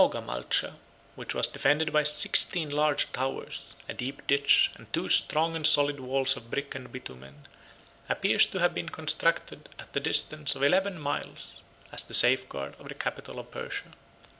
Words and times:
]The 0.01 0.07
city 0.07 0.17
or 0.17 0.19
rather 0.21 0.31
fortress, 0.41 0.63
of 0.65 0.69
Maogamalcha, 0.73 0.77
which 1.13 1.35
was 1.35 1.47
defended 1.47 1.93
by 1.93 2.03
sixteen 2.03 2.69
large 2.71 3.11
towers, 3.13 3.75
a 3.87 3.93
deep 3.93 4.25
ditch, 4.25 4.71
and 4.73 4.91
two 4.91 5.09
strong 5.09 5.55
and 5.55 5.67
solid 5.67 5.99
walls 5.99 6.35
of 6.35 6.49
brick 6.49 6.73
and 6.73 6.91
bitumen, 6.91 7.47
appears 8.09 8.47
to 8.47 8.59
have 8.59 8.73
been 8.73 8.89
constructed 8.89 9.69
at 9.77 9.93
the 9.93 9.99
distance 9.99 10.55
of 10.55 10.63
eleven 10.63 10.97
miles, 10.99 11.61
as 11.91 12.03
the 12.03 12.15
safeguard 12.15 12.73
of 12.79 12.89
the 12.89 12.95
capital 12.95 13.37
of 13.37 13.51
Persia. 13.51 13.93